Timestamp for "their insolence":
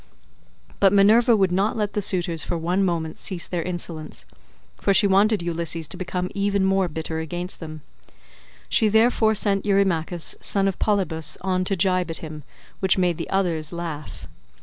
3.47-4.25